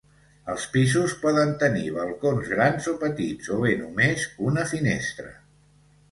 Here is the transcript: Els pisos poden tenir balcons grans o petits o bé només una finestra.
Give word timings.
Els 0.51 0.63
pisos 0.75 1.11
poden 1.25 1.51
tenir 1.63 1.91
balcons 1.97 2.49
grans 2.53 2.87
o 2.91 2.93
petits 3.03 3.51
o 3.57 3.59
bé 3.67 3.75
només 3.83 4.25
una 4.47 4.65
finestra. 4.71 5.29